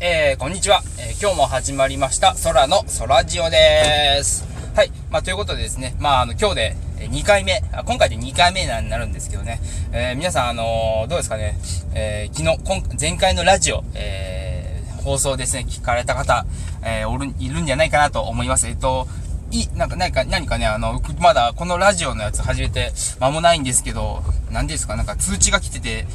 [0.00, 0.82] えー、こんにちは。
[0.96, 4.46] えー、今日も始まりました、空の空ジオです。
[4.76, 4.92] はい。
[5.10, 11.58] まあ、ということでですね、まあ、あの、今日で2回目、あ今回で2回目になるんですけどね、えー、皆さん、あのどうですかね、
[11.96, 16.46] え昨日、今、前回のラジオ、え放送ですね、聞かれた方、
[16.84, 18.68] えおる、いるんじゃないかなと思います。
[18.68, 19.08] えっと、
[19.50, 26.06] い、なんか、何か、何かね、あの、まだこのラジオのやつ始めて間もないんですけど、何ですか、なんか通知が来てて、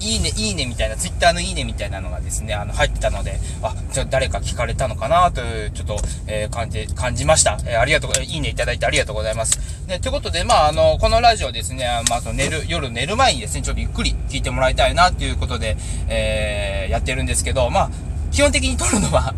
[0.00, 5.96] いいね、いいねみたいな、ツイッターのいいねみたいなのがですね、あの、入ってたので、あ、じゃ誰か聞かれたのかなという、ちょっと、
[6.26, 7.58] えー、感じ、感じました。
[7.64, 9.86] えー、ありがとう、え、いいねいただいてありがとうございます。
[9.86, 15.76] で、ということで、まあ、あの、このラジオですね、まあ、その寝る、夜寝る前にですね、ちょっとゆっくり聞いてもらいたいなっていうことで、
[16.08, 17.90] え、やってるんですけど、まあ、
[18.32, 19.34] 基本的に撮るのは、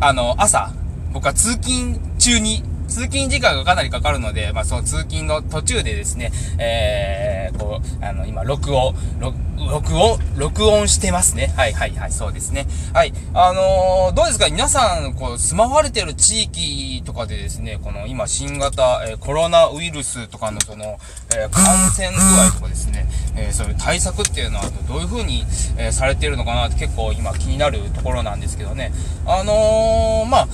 [0.00, 0.72] あの、朝、
[1.12, 11.52] 僕は通勤中に通勤時間がかなりかかるので、まあ、その通勤の途中でですね、えー、こう、あの、今、録音、録音、録音してますね。
[11.56, 12.66] はいはいはい、そうですね。
[12.92, 13.12] はい。
[13.34, 14.48] あのー、どうですか？
[14.48, 20.98] 皆さん、こう、住まわれてる地域とかでですね、この今、新型、えー、コロナウイルスとかのその、
[21.36, 25.44] えー、感染具合とかですね、えそういう対策っていうのはどういう風に、
[25.76, 28.92] えされてるのかなって結構今気になるところなんですけどね。
[29.26, 30.48] あのまあ、う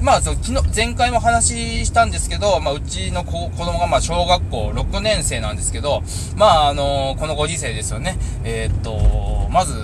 [0.00, 6.02] まあ、その昨日、前回も話したんですけど、まあ、うちの子子供が、まあ、小学校6年生なんですけど、
[6.36, 8.16] まあ、あのー、このご時世ですよね。
[8.44, 9.74] えー、っと、まず、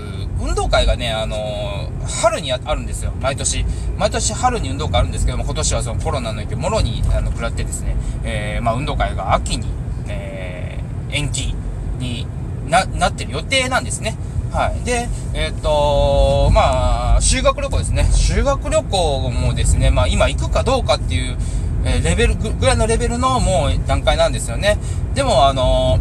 [0.40, 3.12] 運動会がね、あのー、春にあるんですよ。
[3.20, 3.64] 毎年。
[3.98, 9.66] 毎年春に運動会あるんですけども、今年はそのコロナの影響、もろに、あの、食らってですね、えー、まあ、運動会が秋に、
[10.06, 11.56] えー、延期
[11.98, 12.28] に
[12.68, 14.16] な、なってる予定なんですね。
[14.55, 14.84] はい。
[14.84, 18.05] で、えっ、ー、とまあ、修学旅行ですね。
[18.12, 21.36] 修学旅行もですね、まあ今行くかどうかっていう、
[21.84, 24.78] えー、レベルぐらいのレベルのもう段階なんですよね。
[25.12, 25.98] でも、あの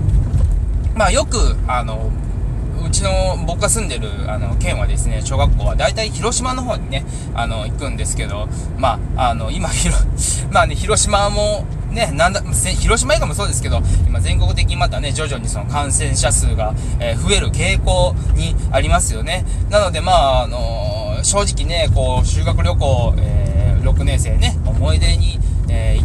[0.95, 2.11] まあよく、あの
[2.85, 9.69] うちの僕が住んでるあの県はですね、小学校は大体広島の方にね、あの、行くんですけど、まあ、あの、今、
[10.53, 19.45] まあね、広島もね、なんだ、広島以外もそうですけど、今全国的にまたね、徐々にその感染者数が、えー、増える傾向にありますよね。
[19.69, 25.39] なので、まあ、あのー、正直ね、こう、修学旅行、えー、6年生ね、思い出に、
[25.69, 25.99] え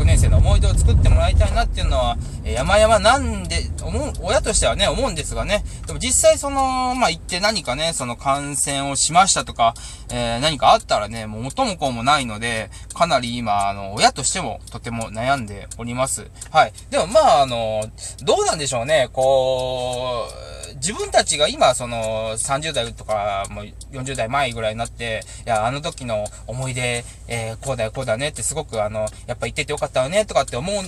[0.00, 5.62] 6年生の思い出を作ってもらいたいなっていうのは、え山々なんで、思う、親としてはね、思うんですがね。
[5.86, 9.74] でも実際その、まあ、行って何かね、その感染をしましたとか、
[10.10, 16.30] えー、何かあったらね、もう元も子もないので、かなり今、あの、親としてもとても悩んでおります。
[16.50, 16.72] はい。
[16.88, 17.84] でもまあ、あの、
[18.24, 30.84] どうなんでしょうね、こう、自分たちが今、その、30代とか、もう40代前ぐらいになって、いや、あの時の思い出、えー、こうだよ、こうだねってすごく、あの、やっぱ言っててよかったよね、とかって思っ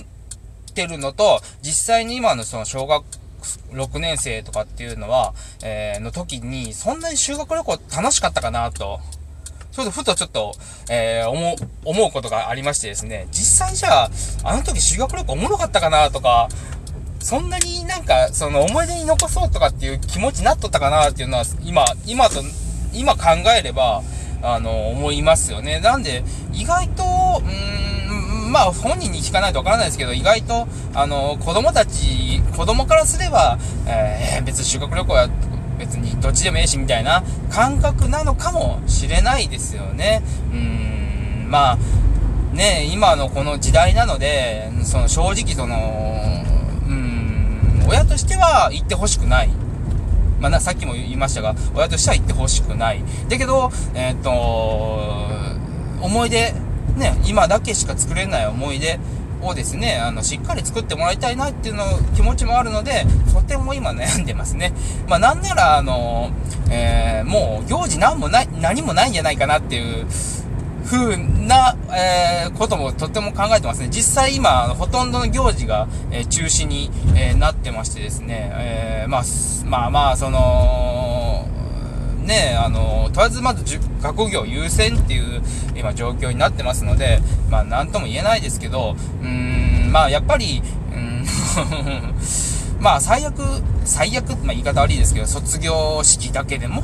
[0.73, 3.03] てるのと、実際に今のその小学
[3.73, 5.33] 6年生とかっていうのは、
[5.63, 8.99] えー、の時に、そんなに修学旅行楽しかったかなと。
[9.71, 10.53] そうふとちょっと、
[10.87, 14.09] えー、思う、思うことがありましてですね、実際じゃあ、
[14.43, 16.47] あの時修学旅行おもろかったかなとか、
[17.19, 22.43] そんなになんか、その思い出に残そうとかっていう気持ちになっとったかなっていうのは、今、今と、
[22.93, 24.03] 今考えれば、
[24.43, 25.79] あの、思いますよね。
[25.79, 28.02] なんで、意外と、うーん、
[28.53, 35.27] まあ、本人に聞かないとわからないですけど、意外と、あの、子供たち、子供からすれば、えー、別に修学旅行や、
[35.79, 40.21] 別にどっちでもええし、みたいな感覚なのかもしれないですよね。
[40.51, 40.57] うー
[41.47, 46.45] ん、まあ、ね、今のこの時代なので、その正直その、
[46.87, 49.49] うん親としては行ってほしくない。
[50.39, 53.03] まあ、さっきも言いましたが、親としては行ってほしくない。
[53.29, 55.43] だけど、えー、っと、
[56.05, 56.53] 思い出、
[56.95, 58.99] ね、今だけしか作れない思い出
[59.41, 61.83] をですね、あの、しっかり作ってもらいたいなっていうの
[62.15, 64.73] 気持ちもあるので、とても今悩んでますね。
[65.07, 66.31] まあ、なんなら、あの、
[66.69, 70.07] えー、もう行事何もない、何もないんじゃないかなっていう、
[70.85, 73.87] 風な、えー、こともとても考えてますね。
[73.89, 79.23] 実際今、ほとんどの行事が、えー、中止に、えー、なってましてですね、えまあ、
[79.65, 80.92] まあまあ、その、
[82.23, 85.41] ねあの、とりあえずまず学業優先っていう
[85.75, 90.61] 今状況になってますので、まあなんとも言えないですけど、うーん、まあやっぱり、
[90.93, 91.25] うん、
[92.79, 93.41] まあ最悪、
[93.85, 96.83] 最悪、まあ言い方悪いですけど、卒業式だけでも、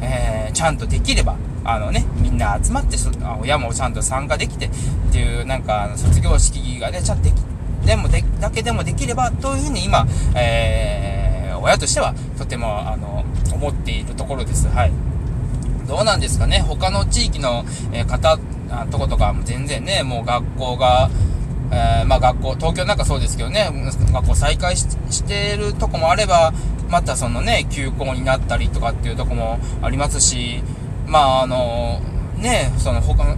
[0.00, 2.96] えー、ちゃんとできれば、あのね、みんな集まって、
[3.40, 4.70] 親もちゃんと参加できてっ
[5.12, 7.34] ていう、なんか、卒業式がね、ちゃんとでき、
[7.86, 13.24] でもで、だけでもできれば、というふうに今、えー、親としては、とても、あの、
[13.62, 14.66] 思っているところです。
[14.68, 14.92] はい。
[15.86, 18.38] どうなんですかね、他の地域の、え、方、
[18.90, 21.10] とことか全然ね、もう学校が、
[21.70, 23.70] えー、まあ学校、東京なんかそうですけどね、
[24.12, 26.52] 学校再開してるとこもあれば、
[26.88, 30.62] またそのね、休校になったりとかっていうとこもありますし、
[31.06, 32.00] まあ、あの、
[32.36, 33.36] ね、その他の、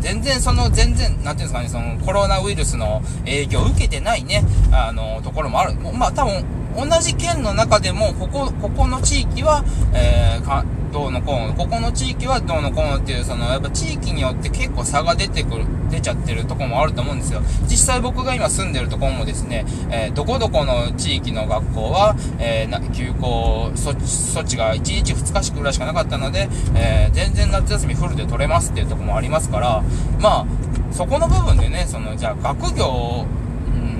[0.00, 5.74] 全然その、全然、なんていうんですかね、そのコロナウイルスの影響を受けてないね、あの、ところもある。
[5.74, 6.44] まあ多分、
[6.76, 17.42] 同じ県の中でも、ここ、ここの地域は、えー、か、どうのこうの、ここの地域はどうのこうのっていう、その、やっぱ地域によって結構差が出てくる、出ちゃってるとこもあると思うんですよ。
[17.62, 29.82] 実際僕が今住んでるとこもですね、えー、どこどこの地域の学校は、えー、な休校措置、措置が1日2日しくらいしかなかったので、えー、全然夏休みフルで取れますっていうとこもありますから、
[30.20, 30.46] まあ、
[30.92, 33.26] そこの部分でね、その、じゃあ学業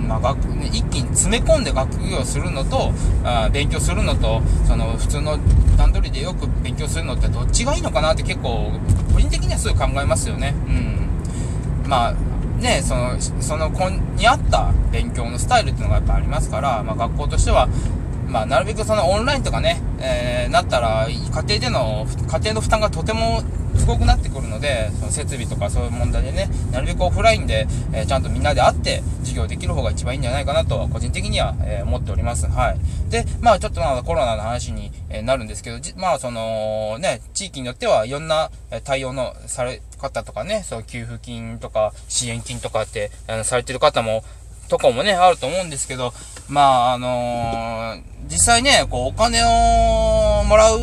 [0.04, 2.92] まあ、学、ね、一気に詰め込んで学業するのと、
[3.24, 5.38] あ勉強するのと、その普通の
[5.76, 8.72] 段取りでよく勉強するのってどっちがいいのかなって結構、
[9.12, 10.54] 個人的にはすごい考えますよね。
[10.66, 11.88] うん。
[11.88, 12.14] まあ、
[12.60, 17.68] ね、その、その子に合った勉強のスタイルっていうのがやっぱありますから、まあ学校としては、
[18.28, 23.42] まあなるべくそのオンラインとかね、えー、なったら、家庭での、家庭の負担がとても
[23.76, 32.46] すごくなってくるので、その設備とかそういう問題でね、なるべくオフラインで、えー、ちゃんとみんなで会って授業できる方が一番いいんじゃないかなと、個人的には、えー、思っております。
[32.46, 32.78] はい。
[33.10, 38.50] で、まあちょっとまあコロナの話に、えー、なるんですけど、まあその、ね、地域によってはいろんな
[38.84, 44.24] 対応のされ方とかね、そう給付金とか支援金とかって、あのされてる方も、
[44.68, 46.12] とかもね、あると思うんですけど、
[46.48, 50.78] まあ、あのー、実際ね、こう、お金をもらう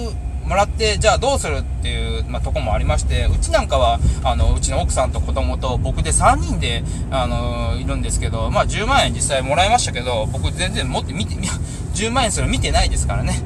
[0.51, 11.36] もらって、じゃあどうするっていう、まあ、とこもありまして、うちなんかは、あの、うちの奥さんと子供と僕で3人で、あの、いるんですけど、まあ、10万円実際もらいましたけど、僕全然持って見て、
[11.95, 13.42] 10万円する見てないですからね。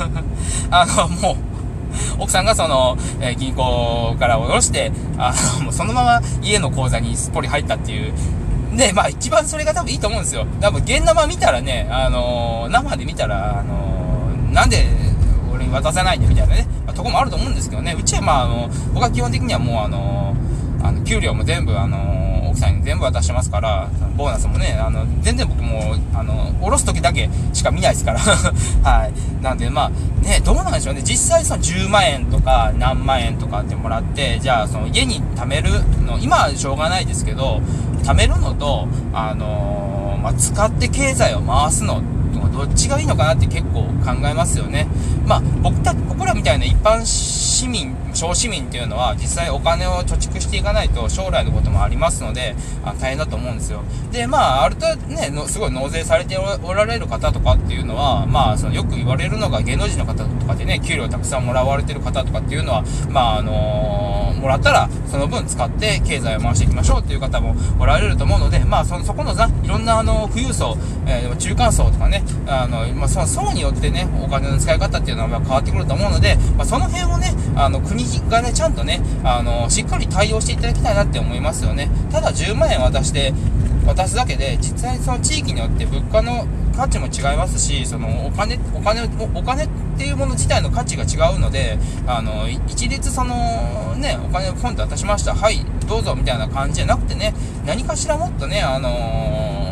[0.72, 1.36] あの、もう、
[2.18, 8.14] 奥さんがその、えー、銀行から下ろして、あの、もうそのまま家の口座にすっぽり入ったっていう、
[8.74, 10.46] で、まあ一番それが多分いいと思うんですよ。
[10.62, 15.07] 多分現生見たらね、あのー、生で見たら、あのー、なんで
[15.70, 20.36] 渡せないんだみたいなね、まあ、とこもあると思うんですけどね、うちはまあ、あの、僕は基本的にはもうあの、
[20.82, 28.18] あの、給料も全部あの、奥さんに全部渡してますから、ボーナスもね、あの、全然僕も、あの、おろす時だけしか見ないですから。
[28.82, 29.42] はい。
[29.42, 29.90] なんで、まあ、
[30.24, 31.02] ね、どうなんでしょうね。
[31.02, 35.70] 実際その10万円とか何万円とかってもらって、じゃあその家に貯める
[36.04, 37.60] の、今はしょうがないですけど、
[38.02, 42.02] 貯めるのと、あのー、まあ、使って経済を回すの
[42.58, 44.88] どっちがいいのかなって結構考えますよね。
[45.24, 53.82] まあ、僕た、僕らみたいな一般市民、小市民っていうのは実際お金を貯蓄していかないと将来のこともありますので、あ大変だと思うんですよ。
[54.10, 64.07] で、まあ、ある程度ね、のすごい納税されておられる方とかっていうのは、まあ、そのよく言われるのが芸能人の方とかでね、給料たくさんもらわれてる方とかっていうのは、まあ、あのー、
[64.38, 70.76] もらったらその分使って経済を回していきましょうっていう方もおられると思うので、まあ、そのそこのさ、いろんなあの、富裕層、
[71.06, 81.90] えー、中間層とかね、あの、まあ、その層によってね、お金の使い方っていうのは変わってくると思うので、まあ、その辺をね、あの、国がね、ちゃんとね、あの、しっかり対応していただきたいなって思いますよね。
[82.10, 83.32] ただ10万円渡して、
[83.94, 86.46] 渡すだけで、実際その地域によって物価の
[86.76, 89.02] 価値も違いますし、そのお金、お金、
[89.34, 95.34] お金っていうもの自体の価値が違うので、あの、一律その、ね、お金をポンと渡しました。
[95.34, 97.34] はい、どうぞみたいな感じじゃなくてね、
[97.66, 99.68] 何かしらもっとね、あのー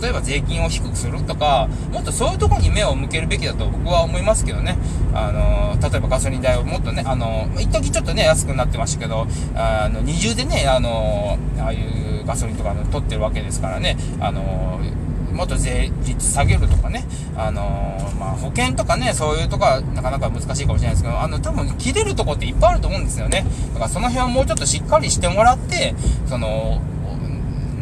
[0.00, 4.76] 例えば税金を低くするとか、もっとそういうところに目を向けるべきだと僕は思いますけどね。
[5.12, 14.80] あの、例えばガソリン代をもっとね、あの、一時ちょっとね、安くなってましたけど、あの、二重でね、あの、ああいうガソリンとかの取ってるわけですからね、あの、
[15.32, 17.04] もっと税率下げるとかね、
[17.36, 23.44] あのー、まあ、保険とかね、そういうとこはなかなか難しいかもしれないですけど、あの、多分切れるとこっていっぱいあると思うんですよね。
[23.72, 25.94] だからその辺はもうちょっとしっかりしてもらって、
[26.26, 26.82] その、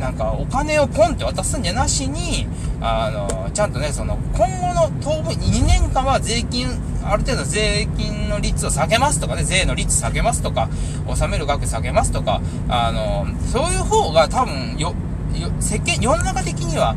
[0.00, 2.46] なんかお金をポンって渡すんじゃなしに、
[2.80, 6.68] あの、ちゃんとね、その、今後の当分、2年間は税金、
[7.04, 10.70] ある程度税金の率を下げますとかね、税の率下げますとか、
[11.06, 14.94] 納める額下げますとか、あの、そういう方が多分、よ、
[15.34, 16.96] よ、世間、世の中的には、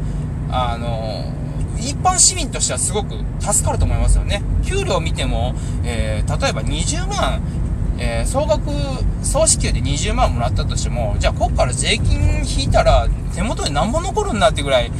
[0.50, 1.26] あの、
[1.78, 4.42] 一般市民としてはすごく助かると思いますよね。
[4.64, 7.42] 給料を見ても、えー、例えば20万
[7.98, 8.70] えー、総額、
[9.22, 14.92] 総支給で20万もらったとしても、じゃあこっから税金引いたら手元に何も残るんだってぐらい、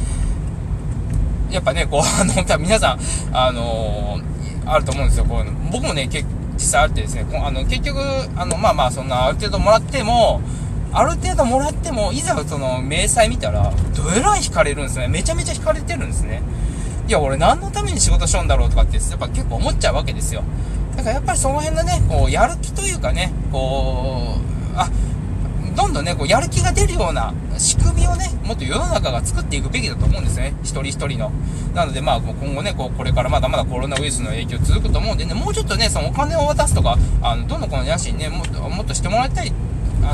[1.50, 3.00] やっぱね、こう、 あの、多分皆さん、
[3.32, 5.72] あのー、あると思うんですよ、こう。
[5.72, 8.00] 僕もね、結実際あってですね、あの、結局、
[8.36, 10.40] あの、まあまあ、そんな、ある程度もらっても、
[10.92, 15.08] ある程度もらっても、いざその、明細見たら、どえらい引かれるんですね。
[15.08, 16.42] めちゃめちゃ引かれてるんですね。
[17.08, 20.42] いや、俺何のために仕事しようんだろうとかって、やっぱ結構思っちゃうわけですよ。
[20.96, 24.38] だからやっぱりその辺のね、こう、やる気というかね、こ
[24.74, 24.88] う、あ、
[25.76, 30.54] どんどんね、こう、やる気が出るような仕組みをね、もっと世の中が作っていくべきだと思うんですね。
[30.62, 31.32] 一人一人の。
[31.74, 39.52] なので、まあ、今後ね、こう、これからまだまだコロナウイルスの影響続くと思うんでね、もうちょっとね、そのお金を渡すとか、あの、どんどんこの野心ね、もっと、もっとしてもらいたい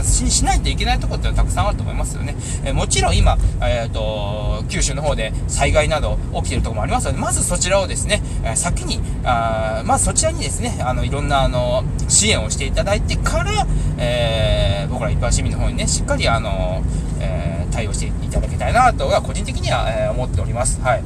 [0.02, 2.36] ししないといけないところってたくさんあると思いますよね。
[2.64, 13.66] えもちろん今、えっ、ー、と、九州の方で災害など起きているところもありますので、まずそちらをですね、え先に、あまずそちらにですね、あの、いろんな、あの、支援をしていただいてから、
[13.98, 16.82] えー、僕ら一般市民の方にね、しっかり、あの、
[17.20, 20.80] え、対応していただきたいなとは、個人的には、え思っております。
[20.80, 21.02] はい。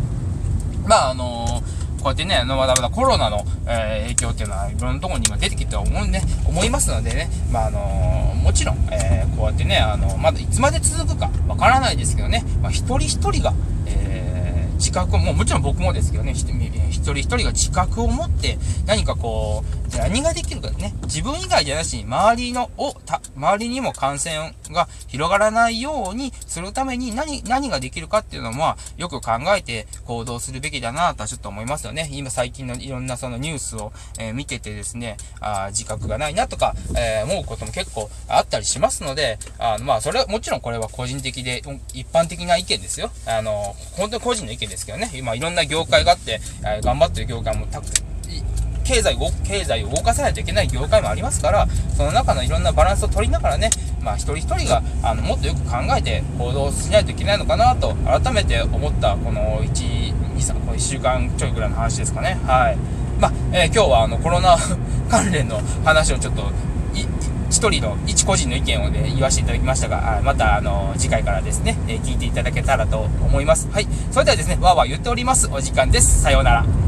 [0.86, 1.62] まあ、あの
[2.04, 13.54] こうやってね、まだまだコロナの、えー、影響っていうのは、いろんなところに今出てきて思うね、思いますのでね、まあ、あのー、もちろん、えー、こうやってね、あのまだいつまで続くかわからないですけどね、まあ、一人一人が、
[13.86, 14.44] えー
[14.74, 32.08] 自覚も、もちろん僕もですけどね、一人一人が自覚を持って、何かこう、何ができるかね、自分以外じゃなしに、周りの、を、た、周りにも感染が広がらないようにするために何、何ができるかっていうのも、よく考えて行動するべきだなとはちょっと思いますよね。
[32.12, 43.10] 今最近のいろんなそのニュースを、えー、見ててですね、あ自覚がないなとか、えー、思うことも結構あったりしますので、あの、まあ、それはもちろんこれは個人的で、一般的な意見ですよ。
[43.26, 48.13] あの、本当に個人の意見ですけどね、今いろんな業界があって、えー、頑張ってる業界もたくさん、
[48.84, 53.70] 経済を、経済を動かさないといけない業界もありますから、その中のいろんなバランスを取りながらね、
[54.02, 62.38] まあ一人一人が、あの、もっとよく考えて行動しないといけないのかなと、改めて思った、この1、2、3、この1週間ちょいぐらいの話ですかね。
[62.46, 62.76] はい。
[63.20, 64.56] まあ、えー、今日はあの、コロナ
[65.10, 66.52] 関連の話をちょっと、
[67.50, 73.68] 一人の、一個人の意見をね、言わせていただきましたが、また、あの、次回からですね、え、聞いていただけたらと思います。
[73.70, 73.86] はい。
[74.10, 75.48] それではですね、わーわー言っております。
[75.52, 76.22] お時間です。
[76.22, 76.83] さようなら。